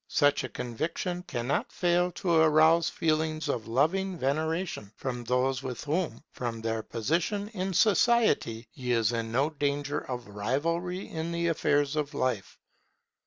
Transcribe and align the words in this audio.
Such 0.07 0.43
a 0.43 0.49
conviction 0.49 1.21
cannot 1.21 1.71
fail 1.71 2.11
to 2.13 2.31
arouse 2.31 2.89
feelings 2.89 3.47
of 3.47 3.67
loving 3.67 4.17
veneration 4.17 4.91
for 4.95 5.13
those 5.21 5.61
with 5.61 5.83
whom, 5.83 6.23
from 6.31 6.59
their 6.59 6.81
position 6.81 7.49
in 7.49 7.71
society, 7.75 8.67
he 8.71 8.93
is 8.93 9.11
in 9.11 9.31
no 9.31 9.51
danger 9.51 9.99
of 9.99 10.27
rivalry 10.29 11.07
in 11.07 11.31
the 11.31 11.49
affairs 11.49 11.95
of 11.95 12.15
life. 12.15 12.57